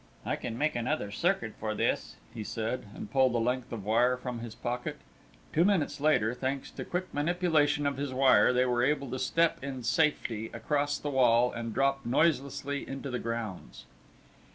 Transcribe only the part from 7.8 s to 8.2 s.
of his